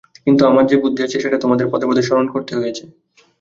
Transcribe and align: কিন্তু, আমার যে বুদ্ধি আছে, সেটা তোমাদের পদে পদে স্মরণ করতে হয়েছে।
কিন্তু, 0.25 0.41
আমার 0.45 0.63
যে 0.67 0.77
বুদ্ধি 0.83 1.01
আছে, 1.03 1.17
সেটা 1.23 1.37
তোমাদের 1.43 1.65
পদে 1.71 1.85
পদে 1.89 2.01
স্মরণ 2.03 2.27
করতে 2.33 2.53
হয়েছে। 2.59 2.83